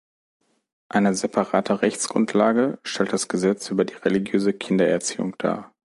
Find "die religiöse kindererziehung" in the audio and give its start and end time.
3.85-5.35